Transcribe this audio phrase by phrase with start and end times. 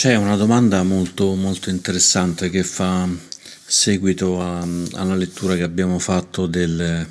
[0.00, 3.08] C'è una domanda molto, molto interessante che fa
[3.66, 7.04] seguito a, alla lettura che abbiamo fatto del,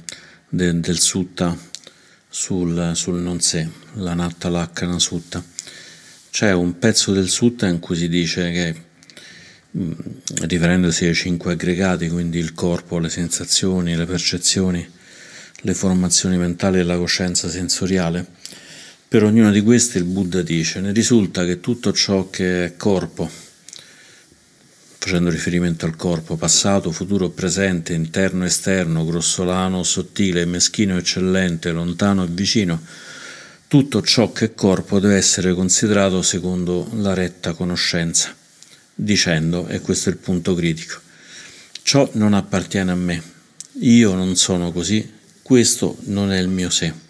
[0.48, 1.54] del, del Sutta
[2.29, 5.43] sul, sul non sé, la Natta Lakkana Sutta.
[6.29, 8.75] C'è un pezzo del Sutta in cui si dice che,
[9.78, 9.92] mm,
[10.43, 14.89] riferendosi ai cinque aggregati, quindi il corpo, le sensazioni, le percezioni,
[15.60, 18.28] le formazioni mentali e la coscienza sensoriale,
[19.10, 23.29] per ognuna di queste il Buddha dice, ne risulta che tutto ciò che è corpo,
[24.98, 32.28] facendo riferimento al corpo, passato, futuro, presente, interno, esterno, grossolano, sottile, meschino, eccellente, lontano e
[32.28, 32.81] vicino,
[33.70, 38.36] tutto ciò che è corpo deve essere considerato secondo la retta conoscenza,
[38.94, 41.00] dicendo, e questo è il punto critico,
[41.81, 43.23] ciò non appartiene a me,
[43.80, 47.06] io non sono così, questo non è il mio sé.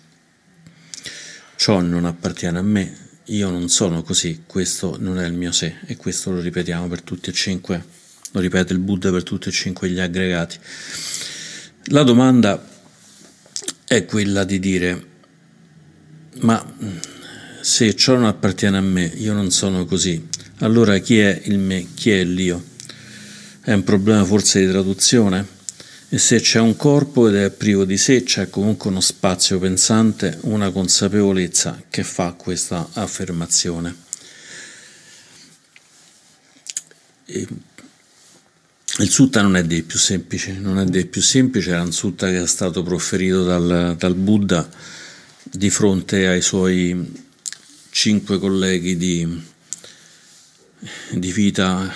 [1.58, 5.77] Ciò non appartiene a me, io non sono così, questo non è il mio sé
[5.88, 7.84] e questo lo ripetiamo per tutti e cinque,
[8.32, 10.55] lo ripete il Buddha per tutti e cinque gli aggregati.
[11.86, 12.64] La domanda
[13.86, 15.05] è quella di dire,
[16.41, 16.64] ma
[17.62, 20.27] se ciò non appartiene a me, io non sono così,
[20.60, 22.64] allora chi è il me, chi è l'io?
[23.62, 25.57] È un problema forse di traduzione?
[26.10, 30.38] E se c'è un corpo ed è privo di sé, c'è comunque uno spazio pensante,
[30.44, 33.94] una consapevolezza che fa questa affermazione.
[37.26, 37.48] E
[38.99, 42.27] il sutta non è dei più semplici, non è dei più semplici, era un sutta
[42.27, 44.68] che è stato proferito dal, dal Buddha
[45.44, 47.26] di fronte ai suoi
[47.90, 49.44] cinque colleghi di,
[51.12, 51.94] di vita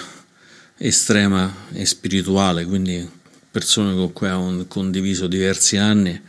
[0.75, 3.19] estrema e spirituale, quindi
[3.51, 6.19] persone con cui ha condiviso diversi anni,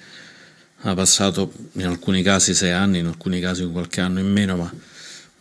[0.84, 4.72] ha passato in alcuni casi sei anni, in alcuni casi qualche anno in meno, ma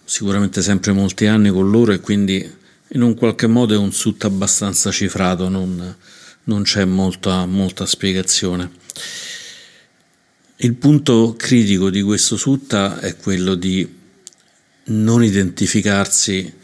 [0.05, 2.59] sicuramente sempre molti anni con loro e quindi
[2.93, 5.95] in un qualche modo è un sutta abbastanza cifrato, non,
[6.43, 8.69] non c'è molta, molta spiegazione.
[10.57, 13.99] Il punto critico di questo sutta è quello di
[14.83, 16.59] non identificarsi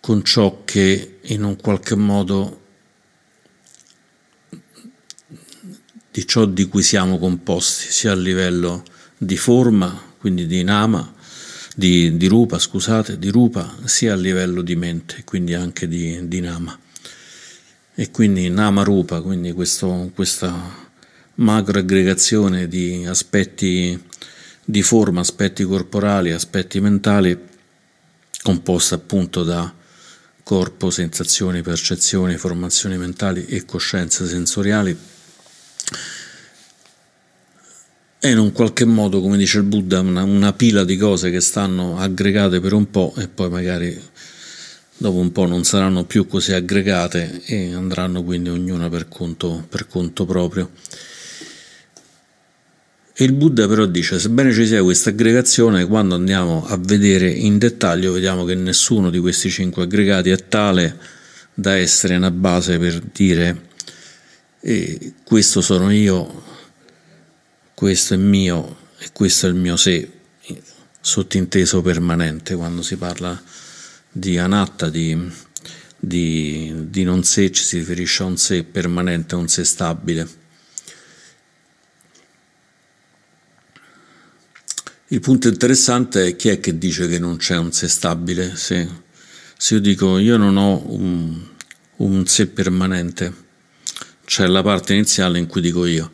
[0.00, 2.59] con ciò che in un qualche modo
[6.12, 8.82] di ciò di cui siamo composti, sia a livello
[9.16, 11.14] di forma, quindi di nama,
[11.74, 16.40] di, di rupa, scusate, di rupa, sia a livello di mente, quindi anche di, di
[16.40, 16.76] nama.
[17.94, 20.88] E quindi nama rupa, quindi questo, questa
[21.36, 23.98] macro aggregazione di aspetti
[24.64, 27.38] di forma, aspetti corporali, aspetti mentali,
[28.42, 29.72] composta appunto da
[30.42, 34.96] corpo, sensazioni, percezioni, formazioni mentali e coscienze sensoriali
[38.20, 41.40] è in un qualche modo, come dice il Buddha, una, una, pila di cose che
[41.40, 43.98] stanno aggregate per un po' e poi magari
[44.98, 49.86] dopo un po' non saranno più così aggregate e andranno quindi ognuna per conto, per
[49.86, 50.70] conto proprio.
[53.14, 57.56] E il Buddha però dice, sebbene ci sia questa aggregazione, quando andiamo a vedere in
[57.56, 60.98] dettaglio vediamo che nessuno di questi cinque aggregati è tale
[61.54, 63.68] da essere una base per dire
[64.60, 66.44] e questo sono io,
[67.74, 70.10] questo è mio e questo è il mio sé,
[71.00, 73.42] sottinteso permanente quando si parla
[74.12, 75.16] di anatta, di,
[75.98, 80.38] di, di non sé, ci si riferisce a un sé permanente, a un sé stabile.
[85.08, 88.54] Il punto interessante è chi è che dice che non c'è un sé stabile.
[88.56, 88.88] Se,
[89.56, 91.46] se io dico io non ho un,
[91.96, 93.48] un sé permanente,
[94.30, 96.08] c'è la parte iniziale in cui dico io.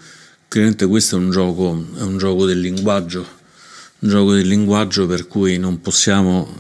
[0.49, 3.27] Chiaramente questo è un gioco, è un gioco del linguaggio,
[3.99, 6.51] un gioco del linguaggio per cui non possiamo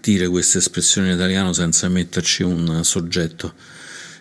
[0.00, 3.54] dire questa espressione in italiano senza metterci un soggetto.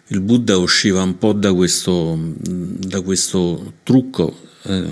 [0.10, 4.92] Il Buddha usciva un po' da questo, da questo trucco eh,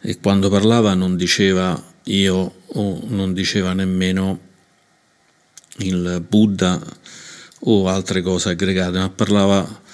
[0.00, 4.38] e quando parlava non diceva io o non diceva nemmeno
[5.78, 6.80] il Buddha
[7.62, 9.86] o altre cose aggregate, ma parlava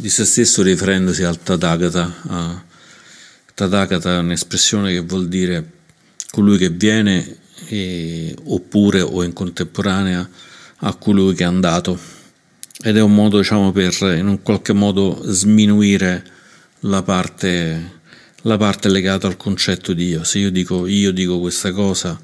[0.00, 2.14] di se stesso riferendosi al Tathagata.
[2.22, 2.60] Uh,
[3.54, 5.72] Tathagata è un'espressione che vuol dire
[6.30, 7.36] colui che viene
[7.68, 10.26] e, oppure o in contemporanea
[10.82, 11.98] a colui che è andato
[12.82, 16.24] ed è un modo diciamo per in un qualche modo sminuire
[16.80, 18.00] la parte,
[18.42, 22.18] la parte legata al concetto di io se io dico io dico questa cosa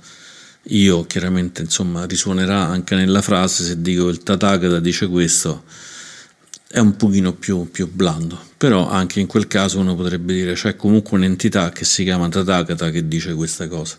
[0.68, 5.64] io chiaramente insomma risuonerà anche nella frase se dico il Tathagata dice questo
[6.68, 10.74] è un pochino più, più, blando, però anche in quel caso uno potrebbe dire c'è
[10.74, 13.96] comunque un'entità che si chiama Tathagata che dice questa cosa.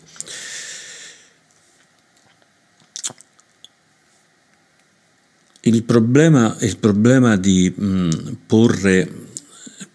[5.62, 9.10] Il problema, il problema di mh, porre,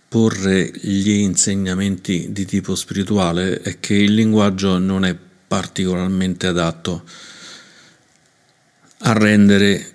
[0.07, 5.15] porre gli insegnamenti di tipo spirituale è che il linguaggio non è
[5.47, 7.03] particolarmente adatto
[8.99, 9.92] a rendere,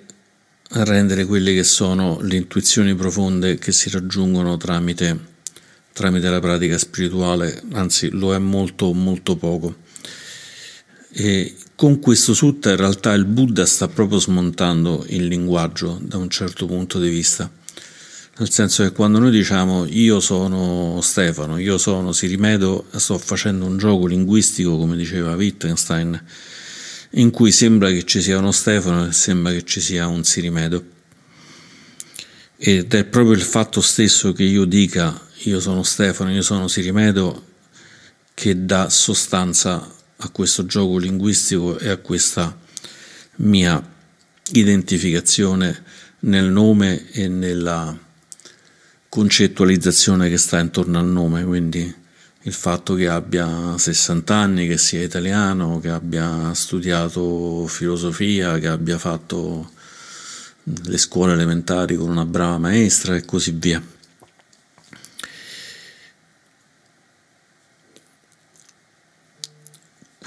[0.72, 5.18] a rendere quelle che sono le intuizioni profonde che si raggiungono tramite,
[5.92, 9.76] tramite la pratica spirituale, anzi lo è molto molto poco.
[11.10, 16.28] E con questo sutta in realtà il Buddha sta proprio smontando il linguaggio da un
[16.28, 17.50] certo punto di vista.
[18.38, 23.78] Nel senso che quando noi diciamo io sono Stefano, io sono Sirimedo, sto facendo un
[23.78, 26.22] gioco linguistico, come diceva Wittgenstein,
[27.10, 30.96] in cui sembra che ci sia uno Stefano e sembra che ci sia un Sirimedo.
[32.56, 37.46] Ed è proprio il fatto stesso che io dica io sono Stefano, io sono Sirimedo,
[38.34, 42.56] che dà sostanza a questo gioco linguistico e a questa
[43.36, 43.80] mia
[44.52, 45.84] identificazione
[46.20, 47.96] nel nome e nella
[49.08, 51.94] concettualizzazione che sta intorno al nome, quindi
[52.48, 58.98] il fatto che abbia 60 anni, che sia italiano, che abbia studiato filosofia, che abbia
[58.98, 59.70] fatto
[60.62, 63.82] le scuole elementari con una brava maestra e così via.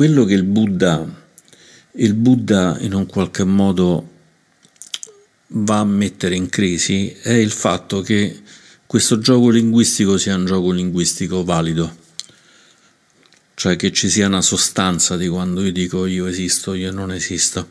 [0.01, 1.05] quello che il Buddha,
[1.91, 4.09] il Buddha in un qualche modo
[5.49, 8.41] va a mettere in crisi è il fatto che
[8.87, 11.97] questo gioco linguistico sia un gioco linguistico valido,
[13.53, 17.69] cioè che ci sia una sostanza di quando io dico io esisto, io non esisto.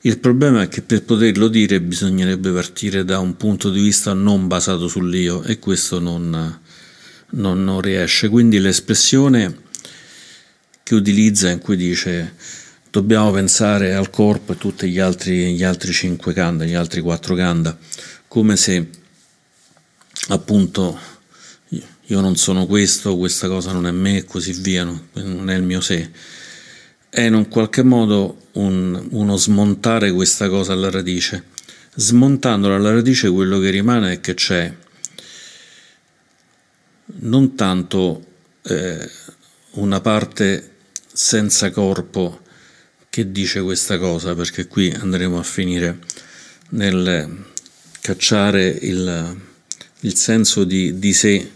[0.00, 4.46] Il problema è che per poterlo dire bisognerebbe partire da un punto di vista non
[4.46, 6.60] basato sull'io e questo non,
[7.30, 8.28] non, non riesce.
[8.28, 9.64] Quindi l'espressione
[10.82, 12.34] che utilizza in cui dice
[12.90, 17.34] dobbiamo pensare al corpo e tutti gli altri, gli altri cinque kanda, gli altri quattro
[17.34, 17.76] kanda,
[18.28, 18.88] come se
[20.28, 20.98] appunto
[22.08, 25.62] io non sono questo, questa cosa non è me e così via, non è il
[25.62, 26.10] mio sé.
[27.08, 31.44] È in un qualche modo un, uno smontare questa cosa alla radice.
[31.94, 34.72] Smontandola alla radice quello che rimane è che c'è
[37.18, 38.24] non tanto
[38.62, 39.10] eh,
[39.72, 40.74] una parte
[41.12, 42.42] senza corpo
[43.08, 45.98] che dice questa cosa, perché qui andremo a finire
[46.70, 47.44] nel
[48.00, 49.40] cacciare il,
[50.00, 51.50] il senso di, di sé,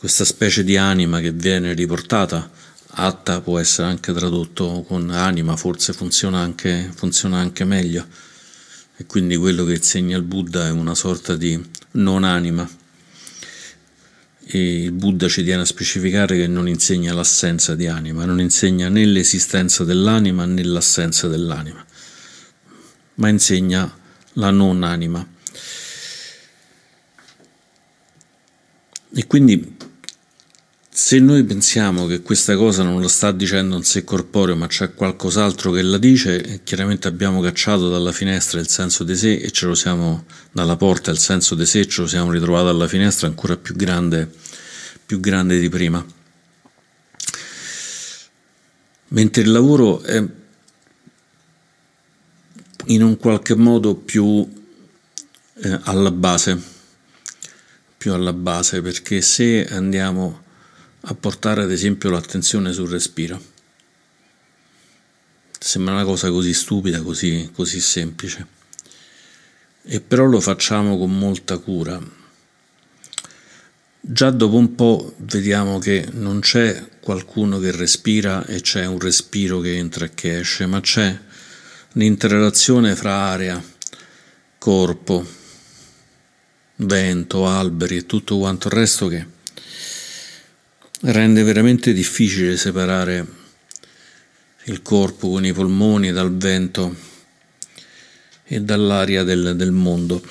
[0.00, 2.50] questa specie di anima che viene riportata,
[2.92, 8.06] atta può essere anche tradotto con anima, forse funziona anche, funziona anche meglio,
[8.96, 11.62] e quindi quello che insegna il Buddha è una sorta di
[11.92, 12.66] non anima
[14.42, 18.88] e il Buddha ci tiene a specificare che non insegna l'assenza di anima, non insegna
[18.88, 21.84] né l'esistenza dell'anima né l'assenza dell'anima,
[23.16, 23.98] ma insegna
[24.32, 25.28] la non anima.
[29.12, 29.88] E quindi
[31.02, 34.92] se noi pensiamo che questa cosa non lo sta dicendo un sé corporeo, ma c'è
[34.92, 39.64] qualcos'altro che la dice, chiaramente abbiamo cacciato dalla finestra il senso di sé e ce
[39.64, 43.56] lo siamo, dalla porta il senso di sé, ce lo siamo ritrovato alla finestra ancora
[43.56, 44.30] più grande,
[45.06, 46.04] più grande di prima.
[49.08, 50.22] Mentre il lavoro è
[52.88, 54.46] in un qualche modo più
[55.62, 56.60] eh, alla base,
[57.96, 60.48] più alla base, perché se andiamo
[61.02, 63.40] a portare ad esempio l'attenzione sul respiro.
[65.58, 68.46] Sembra una cosa così stupida, così, così semplice.
[69.82, 72.00] E però lo facciamo con molta cura.
[74.02, 79.60] Già dopo un po' vediamo che non c'è qualcuno che respira e c'è un respiro
[79.60, 81.18] che entra e che esce, ma c'è
[81.92, 83.62] l'interrelazione fra aria,
[84.56, 85.26] corpo,
[86.76, 89.38] vento, alberi e tutto quanto il resto che
[91.02, 93.26] rende veramente difficile separare
[94.64, 96.94] il corpo con i polmoni dal vento
[98.44, 100.22] e dall'aria del, del mondo.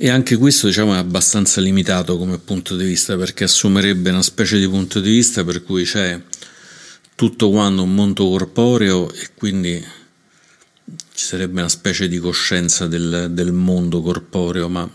[0.00, 4.58] E anche questo diciamo, è abbastanza limitato come punto di vista perché assumerebbe una specie
[4.58, 6.20] di punto di vista per cui c'è
[7.16, 9.84] tutto quanto un mondo corporeo e quindi
[11.12, 14.88] ci sarebbe una specie di coscienza del, del mondo corporeo, ma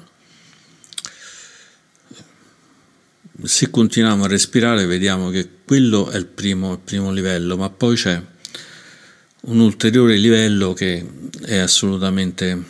[3.43, 7.95] se continuiamo a respirare vediamo che quello è il primo, il primo livello, ma poi
[7.95, 8.21] c'è
[9.41, 11.05] un ulteriore livello che
[11.45, 12.63] è assolutamente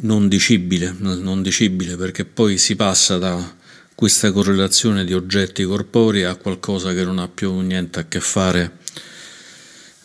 [0.00, 3.56] non dicibile, non dicibile perché poi si passa da
[3.94, 8.78] questa correlazione di oggetti corporei a qualcosa che non ha più niente a che fare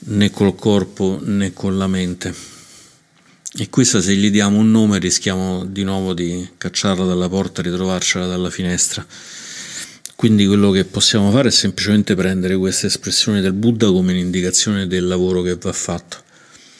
[0.05, 2.52] né col corpo né con la mente.
[3.55, 7.65] E questa se gli diamo un nome rischiamo di nuovo di cacciarla dalla porta e
[7.65, 9.05] ritrovarcela dalla finestra.
[10.15, 15.05] Quindi quello che possiamo fare è semplicemente prendere queste espressioni del Buddha come un'indicazione del
[15.05, 16.23] lavoro che va fatto.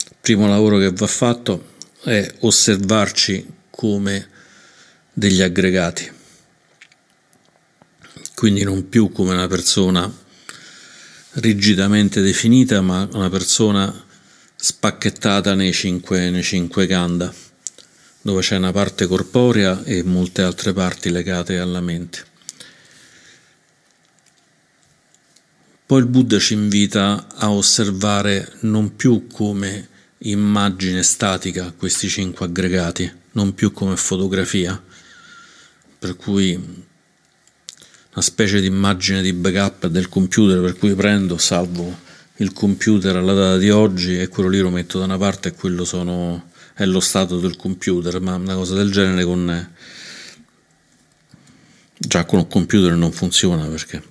[0.08, 4.28] Il primo lavoro che va fatto è osservarci come
[5.12, 6.10] degli aggregati,
[8.34, 10.12] quindi non più come una persona
[11.34, 14.04] rigidamente definita, ma una persona
[14.66, 17.30] spacchettata nei cinque, nei cinque kanda,
[18.22, 22.24] dove c'è una parte corporea e molte altre parti legate alla mente.
[25.84, 29.86] Poi il Buddha ci invita a osservare non più come
[30.20, 34.82] immagine statica questi cinque aggregati, non più come fotografia,
[35.98, 42.03] per cui una specie di immagine di backup del computer per cui prendo, salvo
[42.38, 45.52] il computer alla data di oggi e quello lì lo metto da una parte e
[45.52, 49.68] quello sono, è lo stato del computer, ma una cosa del genere con
[51.96, 54.02] già con un computer non funziona perché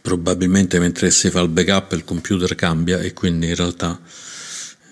[0.00, 4.00] probabilmente mentre si fa il backup il computer cambia e quindi in realtà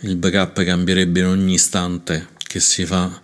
[0.00, 3.22] il backup cambierebbe in ogni istante che si fa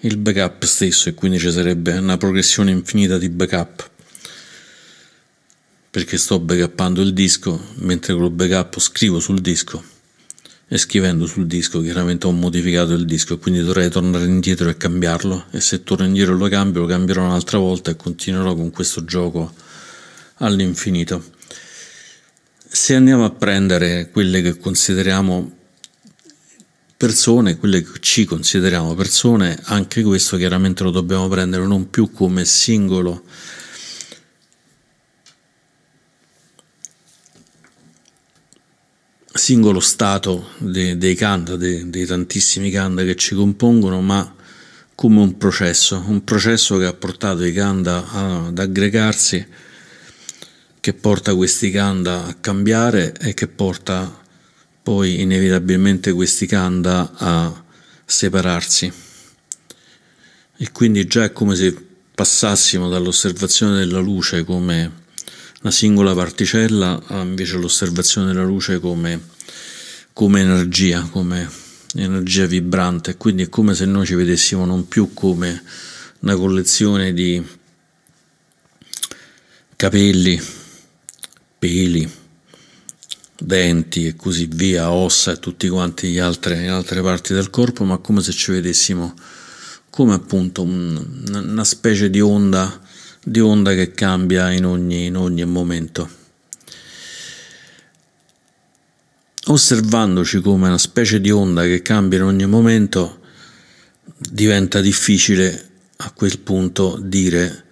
[0.00, 3.90] il backup stesso e quindi ci sarebbe una progressione infinita di backup
[5.96, 9.82] perché sto backuppando il disco mentre con il backup scrivo sul disco
[10.68, 14.76] e scrivendo sul disco chiaramente ho modificato il disco e quindi dovrei tornare indietro e
[14.76, 15.46] cambiarlo.
[15.52, 19.06] E se torno indietro e lo cambio lo cambierò un'altra volta e continuerò con questo
[19.06, 19.54] gioco
[20.40, 21.30] all'infinito.
[22.68, 25.50] Se andiamo a prendere quelle che consideriamo
[26.94, 32.44] persone, quelle che ci consideriamo persone, anche questo chiaramente lo dobbiamo prendere non più come
[32.44, 33.24] singolo
[39.36, 44.34] singolo stato dei, dei kanda, dei, dei tantissimi kanda che ci compongono, ma
[44.94, 49.46] come un processo, un processo che ha portato i kanda ad aggregarsi,
[50.80, 54.24] che porta questi kanda a cambiare e che porta
[54.82, 57.64] poi inevitabilmente questi kanda a
[58.04, 58.92] separarsi.
[60.58, 61.76] E quindi già è come se
[62.14, 65.04] passassimo dall'osservazione della luce come
[65.66, 69.20] una singola particella a invece l'osservazione della luce come,
[70.12, 71.50] come energia, come
[71.96, 73.16] energia vibrante.
[73.16, 75.60] Quindi è come se noi ci vedessimo non più come
[76.20, 77.44] una collezione di
[79.74, 80.40] capelli,
[81.58, 82.08] peli,
[83.36, 87.82] denti e così via, ossa e tutti quanti gli altre, le altre parti del corpo,
[87.82, 89.14] ma come se ci vedessimo
[89.90, 92.80] come appunto un, una specie di onda,
[93.28, 96.08] di onda che cambia in ogni, in ogni momento.
[99.46, 103.22] Osservandoci come una specie di onda che cambia in ogni momento,
[104.16, 107.64] diventa difficile a quel punto dire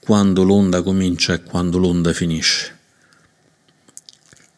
[0.00, 2.78] quando l'onda comincia e quando l'onda finisce.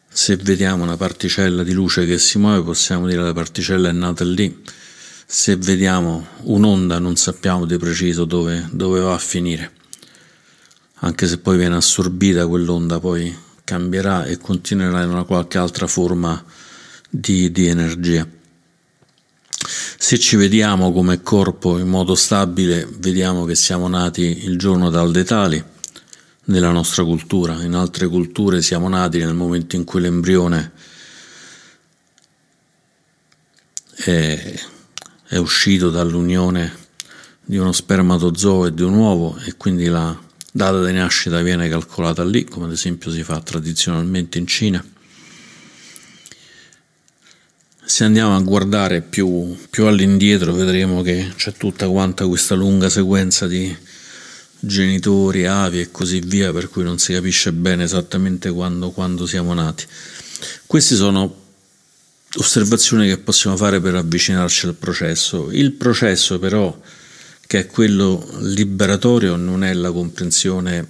[0.07, 3.93] Se vediamo una particella di luce che si muove possiamo dire che la particella è
[3.93, 4.63] nata lì,
[5.25, 9.73] se vediamo un'onda non sappiamo di preciso dove, dove va a finire,
[10.99, 16.43] anche se poi viene assorbita quell'onda poi cambierà e continuerà in una qualche altra forma
[17.09, 18.27] di, di energia.
[19.99, 25.11] Se ci vediamo come corpo in modo stabile, vediamo che siamo nati il giorno dal
[25.11, 25.61] detali
[26.45, 27.61] nella nostra cultura.
[27.63, 30.71] In altre culture siamo nati nel momento in cui l'embrione
[33.95, 34.53] è,
[35.27, 36.85] è uscito dall'unione
[37.43, 42.23] di uno spermatozoo e di un uovo e quindi la data di nascita viene calcolata
[42.23, 44.83] lì, come ad esempio si fa tradizionalmente in Cina.
[47.83, 53.47] Se andiamo a guardare più, più all'indietro vedremo che c'è tutta quanta questa lunga sequenza
[53.47, 53.75] di,
[54.59, 59.53] genitori, avi e così via, per cui non si capisce bene esattamente quando, quando siamo
[59.53, 59.85] nati.
[60.65, 61.45] Queste sono
[62.35, 65.51] osservazioni che possiamo fare per avvicinarci al processo.
[65.51, 66.79] Il processo però,
[67.47, 70.85] che è quello liberatorio, non è la comprensione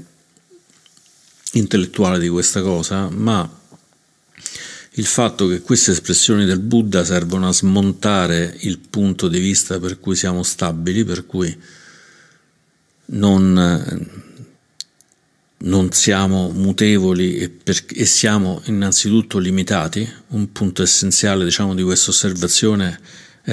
[1.54, 3.50] intellettuale di questa cosa, ma
[4.92, 10.00] il fatto che queste espressioni del Buddha servono a smontare il punto di vista per
[10.00, 11.56] cui siamo stabili, per cui
[13.10, 14.10] non,
[15.58, 20.12] non siamo mutevoli e, per, e, siamo innanzitutto limitati.
[20.30, 23.00] Un punto essenziale diciamo, di questa osservazione è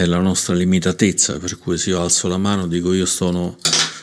[0.03, 3.57] la nostra limitatezza, per cui se io alzo la mano dico io sono,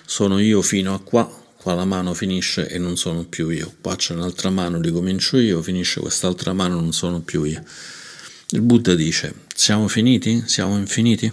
[0.05, 3.97] sono io fino a qua, qua la mano finisce e non sono più io, qua
[3.97, 7.61] c'è un'altra mano, ricomincio io, finisce quest'altra mano, non sono più io.
[8.51, 10.43] Il Buddha dice, siamo finiti?
[10.45, 11.31] Siamo infiniti?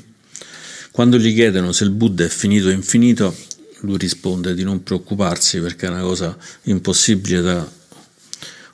[0.90, 3.34] Quando gli chiedono se il Buddha è finito o infinito,
[3.82, 7.77] lui risponde di non preoccuparsi perché è una cosa impossibile da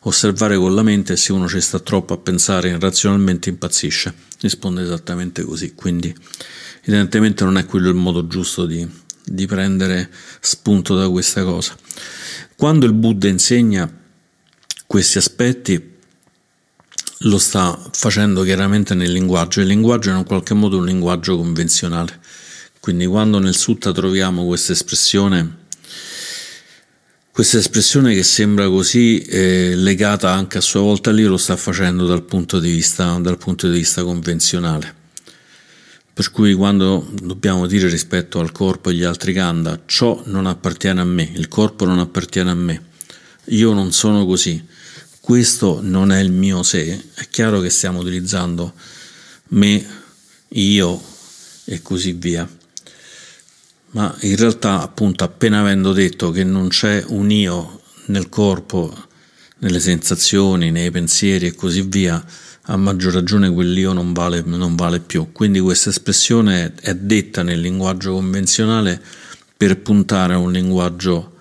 [0.04, 4.14] osservare con la mente e se uno ci sta troppo a pensare razionalmente impazzisce.
[4.40, 6.14] Risponde esattamente così, quindi
[6.82, 8.87] evidentemente non è quello il modo giusto di,
[9.25, 11.76] di prendere spunto da questa cosa.
[12.56, 13.90] Quando il Buddha insegna
[14.87, 15.92] questi aspetti,
[17.18, 19.61] lo sta facendo chiaramente nel linguaggio.
[19.61, 22.20] Il linguaggio è in qualche modo un linguaggio convenzionale.
[22.80, 25.63] Quindi quando nel sutta troviamo questa espressione,
[27.34, 32.06] questa espressione che sembra così eh, legata anche a sua volta lì, lo sta facendo
[32.06, 34.94] dal punto di vista, dal punto di vista convenzionale.
[36.12, 41.00] Per cui quando dobbiamo dire rispetto al corpo e agli altri kanda, ciò non appartiene
[41.00, 42.80] a me, il corpo non appartiene a me,
[43.46, 44.64] io non sono così,
[45.18, 48.74] questo non è il mio sé, è chiaro che stiamo utilizzando
[49.48, 49.84] me,
[50.50, 51.02] io
[51.64, 52.48] e così via.
[53.94, 58.92] Ma in realtà, appunto, appena avendo detto che non c'è un io nel corpo,
[59.58, 62.22] nelle sensazioni, nei pensieri e così via,
[62.62, 65.30] a maggior ragione quell'io non vale, non vale più.
[65.30, 69.00] Quindi questa espressione è detta nel linguaggio convenzionale
[69.56, 71.36] per puntare a un linguaggio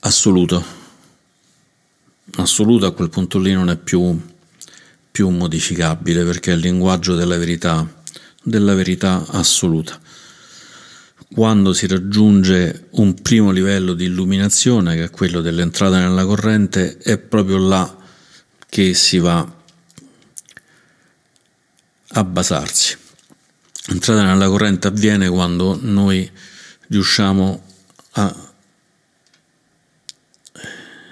[0.00, 0.76] assoluto.
[2.36, 4.20] Assoluto a quel punto lì non è più,
[5.10, 7.97] più modificabile perché è il linguaggio della verità,
[8.48, 10.00] della verità assoluta.
[11.30, 17.18] Quando si raggiunge un primo livello di illuminazione, che è quello dell'entrata nella corrente, è
[17.18, 17.96] proprio là
[18.68, 19.56] che si va
[22.08, 22.96] a basarsi.
[23.86, 26.30] L'entrata nella corrente avviene quando noi
[26.88, 27.62] riusciamo
[28.12, 28.52] a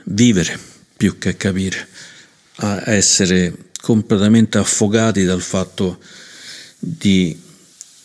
[0.05, 0.59] vivere
[0.97, 1.89] più che capire,
[2.57, 6.01] a essere completamente affogati dal fatto
[6.87, 7.37] di,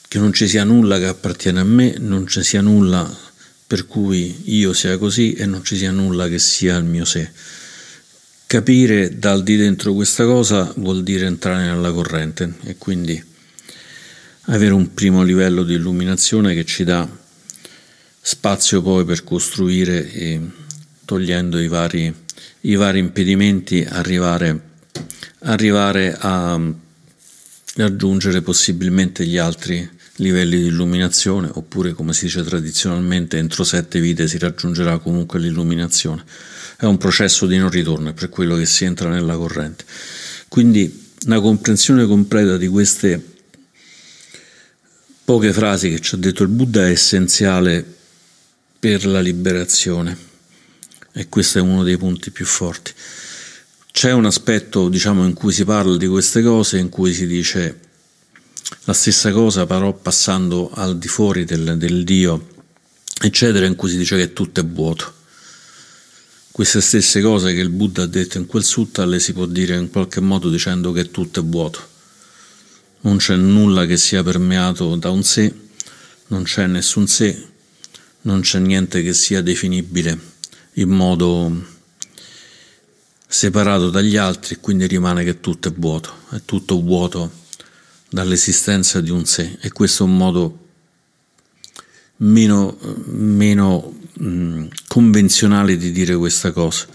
[0.07, 3.29] che non ci sia nulla che appartiene a me, non ci sia nulla
[3.67, 7.29] per cui io sia così e non ci sia nulla che sia il mio sé.
[8.47, 13.23] Capire dal di dentro questa cosa vuol dire entrare nella corrente e quindi
[14.45, 17.07] avere un primo livello di illuminazione che ci dà
[18.19, 20.41] spazio poi per costruire e
[21.05, 22.13] togliendo i vari,
[22.61, 24.59] i vari impedimenti arrivare,
[25.39, 26.59] arrivare a
[27.75, 34.27] raggiungere possibilmente gli altri livelli di illuminazione oppure come si dice tradizionalmente entro sette vite
[34.27, 36.23] si raggiungerà comunque l'illuminazione
[36.81, 39.85] è un processo di non ritorno, è per quello che si entra nella corrente.
[40.47, 43.23] Quindi una comprensione completa di queste
[45.23, 47.85] poche frasi che ci ha detto il Buddha è essenziale
[48.79, 50.17] per la liberazione
[51.11, 52.91] e questo è uno dei punti più forti.
[53.91, 57.79] C'è un aspetto, diciamo, in cui si parla di queste cose, in cui si dice
[58.85, 62.47] la stessa cosa, però passando al di fuori del, del Dio,
[63.21, 65.13] eccetera, in cui si dice che tutto è vuoto.
[66.51, 69.75] Queste stesse cose che il Buddha ha detto in quel sutta le si può dire
[69.75, 71.87] in qualche modo dicendo che tutto è vuoto.
[73.01, 75.53] Non c'è nulla che sia permeato da un sé,
[76.27, 77.47] non c'è nessun sé,
[78.23, 80.19] non c'è niente che sia definibile
[80.73, 81.70] in modo
[83.31, 87.31] separato dagli altri, quindi rimane che tutto è vuoto, è tutto vuoto
[88.09, 89.57] dall'esistenza di un sé.
[89.61, 90.67] E questo è un modo
[92.17, 96.85] meno, meno mh, convenzionale di dire questa cosa,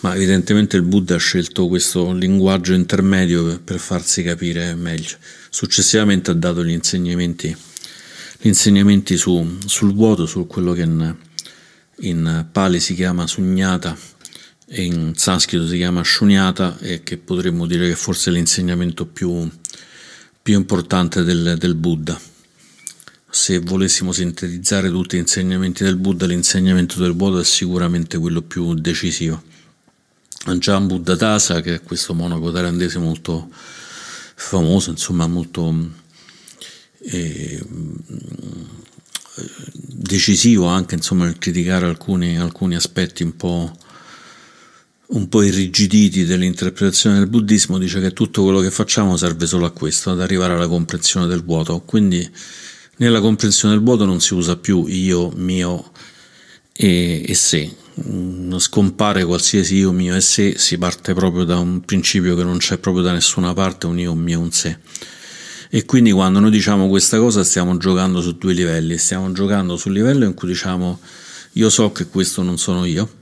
[0.00, 5.16] ma evidentemente il Buddha ha scelto questo linguaggio intermedio per, farsi capire meglio.
[5.50, 7.54] Successivamente ha dato gli insegnamenti,
[8.38, 11.14] gli insegnamenti su, sul vuoto, su quello che in,
[11.98, 14.21] in Pali si chiama sugnata e
[14.74, 19.48] in sanscrito si chiama shunyata e che potremmo dire che forse è l'insegnamento più,
[20.42, 22.18] più importante del, del Buddha
[23.32, 28.74] se volessimo sintetizzare tutti gli insegnamenti del Buddha, l'insegnamento del vuoto è sicuramente quello più
[28.74, 29.42] decisivo.
[30.44, 33.48] Ajahn Buddha Tasa, che è questo monaco thailandese molto
[34.34, 35.92] famoso, insomma molto
[36.98, 37.64] eh,
[39.72, 43.74] decisivo anche insomma, nel criticare alcuni, alcuni aspetti un po',
[45.12, 49.70] un po' irrigiditi dell'interpretazione del buddismo, dice che tutto quello che facciamo serve solo a
[49.70, 51.80] questo, ad arrivare alla comprensione del vuoto.
[51.80, 52.28] Quindi
[52.96, 55.90] nella comprensione del vuoto non si usa più io, mio
[56.72, 57.70] e, e sé,
[58.56, 62.78] scompare qualsiasi io, mio e sé, si parte proprio da un principio che non c'è
[62.78, 64.78] proprio da nessuna parte un io, un mio, un sé.
[65.68, 69.92] E quindi quando noi diciamo questa cosa stiamo giocando su due livelli, stiamo giocando sul
[69.92, 71.00] livello in cui diciamo
[71.52, 73.20] io so che questo non sono io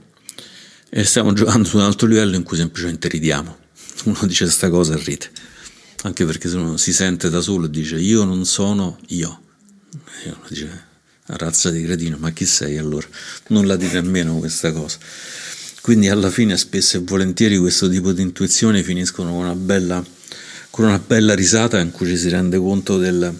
[0.93, 3.57] e stiamo giocando su un altro livello in cui semplicemente ridiamo.
[4.03, 5.31] Uno dice questa cosa e ride,
[6.03, 9.41] anche perché se uno si sente da solo e dice io non sono io,
[10.23, 10.89] e uno dice
[11.27, 13.07] razza di cretino, ma chi sei allora?
[13.47, 14.97] Non la dire nemmeno questa cosa.
[15.81, 20.03] Quindi alla fine spesso e volentieri questo tipo di intuizioni finiscono con una bella,
[20.69, 23.33] con una bella risata in cui ci si rende conto del,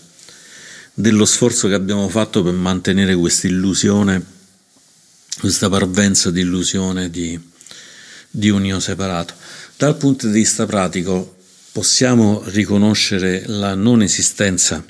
[0.93, 4.39] dello sforzo che abbiamo fatto per mantenere questa illusione,
[5.39, 7.39] questa parvenza di illusione di,
[8.29, 9.33] di un io separato.
[9.77, 11.37] Dal punto di vista pratico
[11.71, 14.83] possiamo riconoscere la non esistenza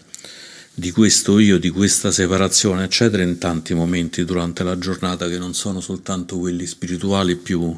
[0.74, 5.54] di questo io, di questa separazione, eccetera, in tanti momenti durante la giornata che non
[5.54, 7.76] sono soltanto quelli spirituali più,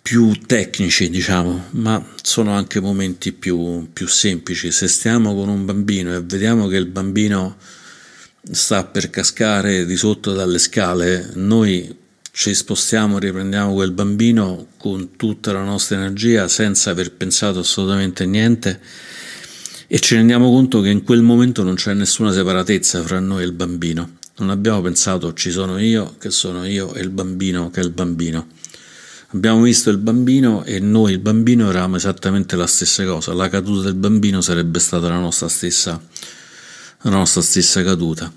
[0.00, 4.70] più tecnici, diciamo, ma sono anche momenti più, più semplici.
[4.70, 7.56] Se stiamo con un bambino e vediamo che il bambino
[8.50, 11.96] sta per cascare di sotto dalle scale, noi
[12.30, 18.80] ci spostiamo, riprendiamo quel bambino con tutta la nostra energia senza aver pensato assolutamente niente
[19.88, 23.46] e ci rendiamo conto che in quel momento non c'è nessuna separatezza fra noi e
[23.46, 24.18] il bambino.
[24.36, 27.90] Non abbiamo pensato ci sono io che sono io e il bambino che è il
[27.90, 28.46] bambino.
[29.32, 33.34] Abbiamo visto il bambino e noi il bambino eravamo esattamente la stessa cosa.
[33.34, 36.00] La caduta del bambino sarebbe stata la nostra stessa,
[37.02, 38.32] la nostra stessa caduta.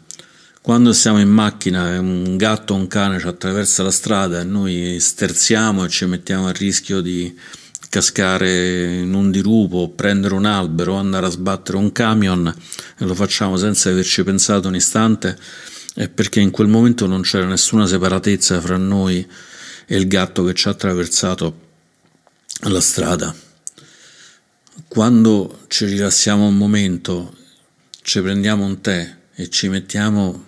[0.62, 4.44] Quando siamo in macchina e un gatto o un cane ci attraversa la strada e
[4.44, 7.36] noi sterziamo e ci mettiamo a rischio di
[7.90, 12.48] cascare in un dirupo, prendere un albero, andare a sbattere un camion
[12.98, 15.38] e lo facciamo senza averci pensato un istante,
[15.96, 19.28] è perché in quel momento non c'era nessuna separatezza fra noi
[19.88, 21.60] e il gatto che ci ha attraversato
[22.66, 23.36] la strada.
[24.88, 27.36] Quando ci rilassiamo un momento,
[28.02, 30.46] ci prendiamo un tè e ci mettiamo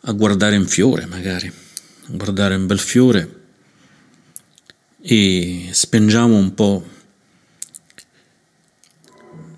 [0.00, 3.44] a guardare un fiore magari, a guardare un bel fiore
[5.00, 6.94] e spengiamo un po'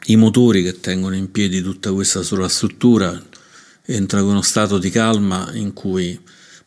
[0.06, 3.22] i motori che tengono in piedi tutta questa struttura,
[3.84, 6.18] entra in uno stato di calma in cui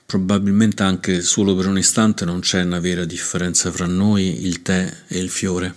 [0.05, 4.93] probabilmente anche solo per un istante non c'è una vera differenza fra noi, il tè
[5.07, 5.75] e il fiore.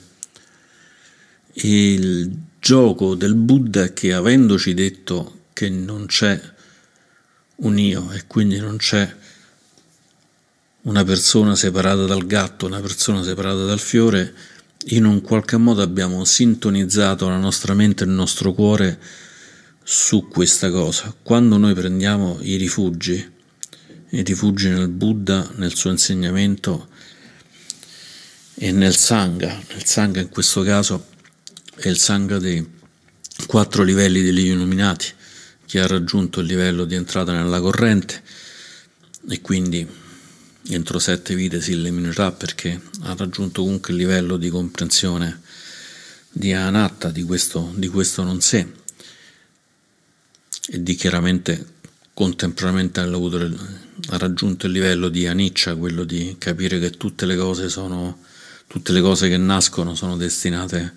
[1.53, 6.41] E il gioco del Buddha che avendoci detto che non c'è
[7.57, 9.15] un io e quindi non c'è
[10.85, 14.33] una persona separata dal gatto, una persona separata dal fiore,
[14.87, 18.99] in un qualche modo abbiamo sintonizzato la nostra mente e il nostro cuore
[19.83, 21.15] su questa cosa.
[21.23, 23.31] Quando noi prendiamo i rifugi,
[24.09, 26.89] i rifugi nel Buddha, nel suo insegnamento
[28.55, 31.13] e nel Sangha, nel Sangha in questo caso
[31.77, 32.65] è il Sangha dei
[33.47, 35.07] quattro livelli degli illuminati,
[35.67, 38.23] chi ha raggiunto il livello di entrata nella corrente
[39.29, 39.87] e quindi
[40.69, 45.41] entro sette vite si eliminerà perché ha raggiunto comunque il livello di comprensione
[46.31, 48.67] di anatta, di questo, di questo non sé
[50.69, 51.73] e di chiaramente
[52.15, 58.19] contemporaneamente ha raggiunto il livello di aniccia, quello di capire che tutte le cose sono
[58.67, 60.93] tutte le cose che nascono sono destinate a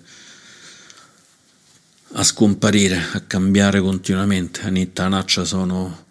[2.12, 4.62] a scomparire, a cambiare continuamente.
[4.62, 6.06] Anitta Anaccia sono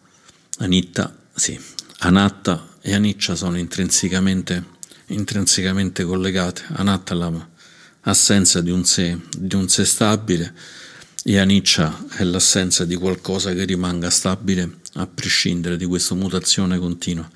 [0.60, 1.60] Anitta, sì,
[2.00, 4.64] Anatta e Aniccia sono intrinsecamente,
[5.08, 6.64] intrinsecamente collegate.
[6.74, 7.18] Anatta è
[8.04, 10.54] l'assenza di un sé, di un sé stabile
[11.24, 17.30] e Aniccia è l'assenza di qualcosa che rimanga stabile a prescindere di questa mutazione continua.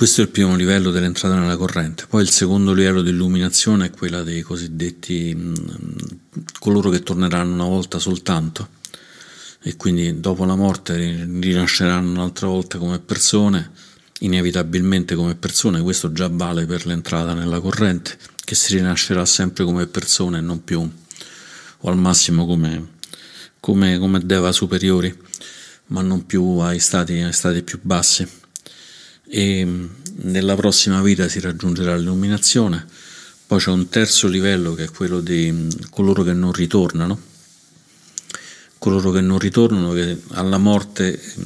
[0.00, 2.06] Questo è il primo livello dell'entrata nella corrente.
[2.08, 5.54] Poi il secondo livello di illuminazione è quella dei cosiddetti mh,
[6.58, 8.68] coloro che torneranno una volta soltanto
[9.60, 13.72] e quindi dopo la morte rinasceranno un'altra volta come persone,
[14.20, 15.82] inevitabilmente come persone.
[15.82, 20.64] Questo già vale per l'entrata nella corrente, che si rinascerà sempre come persone e non
[20.64, 22.92] più, o al massimo come,
[23.60, 25.14] come, come deva superiori,
[25.88, 28.39] ma non più ai stati, ai stati più bassi
[29.30, 29.88] e
[30.22, 32.84] nella prossima vita si raggiungerà l'illuminazione.
[33.46, 37.18] Poi c'è un terzo livello che è quello di mm, coloro che non ritornano,
[38.78, 41.42] coloro che non ritornano, che alla morte mm,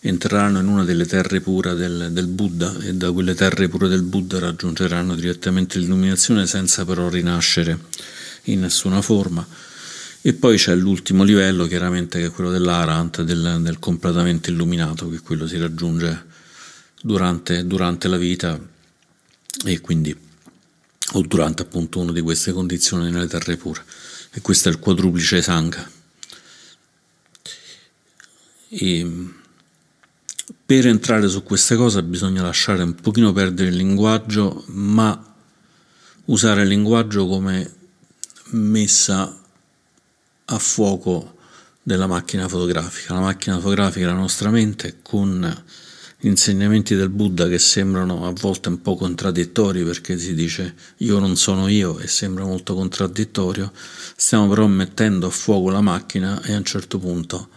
[0.00, 4.02] entreranno in una delle terre pure del, del, Buddha e da quelle terre pure del
[4.02, 7.78] Buddha raggiungeranno direttamente l'illuminazione senza però rinascere
[8.44, 9.46] in nessuna forma
[10.20, 15.20] E poi c'è l'ultimo livello, chiaramente, che è quello dell'Arant, del, del completamente illuminato, che
[15.20, 16.32] quello si raggiunge
[17.04, 18.58] durante, durante la vita
[19.66, 20.16] e quindi
[21.12, 23.84] o durante appunto una di queste condizioni nelle terre pure.
[24.32, 25.86] E questo è il quadruplice Sangha.
[28.68, 29.32] E
[30.64, 35.34] per entrare su queste cose bisogna lasciare un pochino perdere il linguaggio, ma
[36.26, 37.70] usare il linguaggio come
[38.52, 39.42] messa
[40.46, 41.36] a fuoco
[41.82, 43.12] della macchina fotografica.
[43.12, 45.64] La macchina fotografica è la nostra mente con
[46.28, 51.36] insegnamenti del Buddha che sembrano a volte un po' contraddittori perché si dice io non
[51.36, 53.72] sono io e sembra molto contraddittorio,
[54.16, 57.48] stiamo però mettendo a fuoco la macchina e a un certo punto,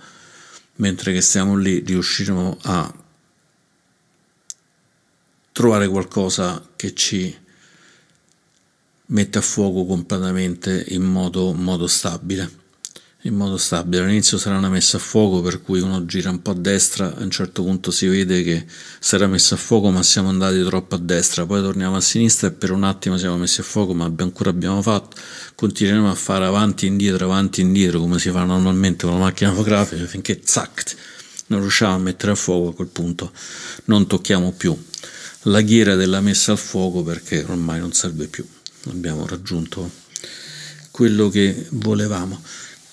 [0.75, 2.93] mentre che stiamo lì, riusciremo a
[5.51, 7.35] trovare qualcosa che ci
[9.07, 12.65] mette a fuoco completamente in modo, modo stabile
[13.27, 14.03] in modo stabile.
[14.03, 17.21] All'inizio sarà una messa a fuoco per cui uno gira un po' a destra, a
[17.21, 18.65] un certo punto si vede che
[18.99, 22.51] sarà messa a fuoco ma siamo andati troppo a destra, poi torniamo a sinistra e
[22.51, 25.17] per un attimo siamo messi a fuoco ma ancora abbiamo fatto,
[25.55, 29.21] continueremo a fare avanti e indietro, avanti e indietro come si fa normalmente con la
[29.21, 30.95] macchina fotografica finché zac,
[31.47, 33.31] non riusciamo a mettere a fuoco a quel punto
[33.85, 34.77] non tocchiamo più
[35.43, 38.45] la ghiera della messa al fuoco perché ormai non serve più,
[38.89, 40.05] abbiamo raggiunto
[40.97, 42.41] quello che volevamo.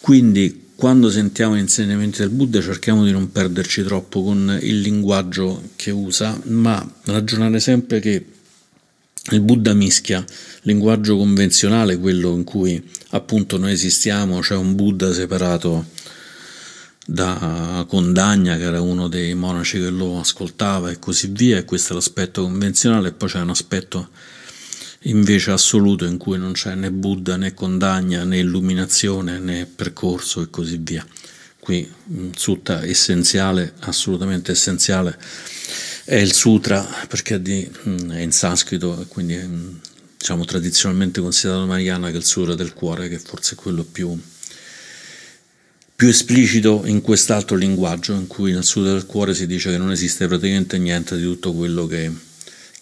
[0.05, 5.71] Quindi quando sentiamo gli insegnamenti del Buddha cerchiamo di non perderci troppo con il linguaggio
[5.77, 8.27] che usa, ma ragionare sempre che
[9.31, 10.23] il Buddha mischia
[10.65, 15.87] linguaggio convenzionale, quello in cui appunto noi esistiamo, c'è cioè un Buddha separato
[17.07, 21.93] da Condagna, che era uno dei monaci che lo ascoltava e così via, e questo
[21.93, 24.11] è l'aspetto convenzionale, e poi c'è un aspetto
[25.05, 30.51] invece assoluto in cui non c'è né Buddha né condanna né illuminazione né percorso e
[30.51, 31.07] così via.
[31.59, 35.19] Qui un sutta essenziale, assolutamente essenziale,
[36.05, 39.77] è il sutra perché mm, è in sanscrito quindi è mm,
[40.19, 44.19] diciamo, tradizionalmente considerato mariana che è il sutra del cuore, che forse è quello più,
[45.97, 49.91] più esplicito in quest'altro linguaggio, in cui nel sutra del cuore si dice che non
[49.91, 52.11] esiste praticamente niente di tutto quello che,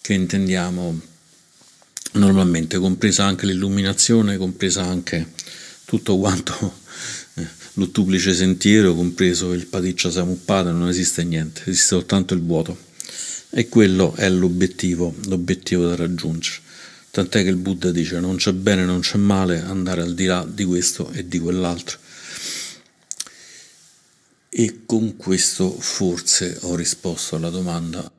[0.01, 1.11] che intendiamo
[2.13, 5.31] normalmente, compresa anche l'illuminazione, compresa anche
[5.85, 6.81] tutto quanto
[7.35, 12.77] eh, l'ottuplice sentiero, compreso il paticcia samuppada, non esiste niente, esiste soltanto il vuoto.
[13.49, 16.61] E quello è l'obiettivo, l'obiettivo da raggiungere.
[17.11, 20.47] Tant'è che il Buddha dice non c'è bene, non c'è male, andare al di là
[20.49, 21.99] di questo e di quell'altro.
[24.49, 28.11] E con questo forse ho risposto alla domanda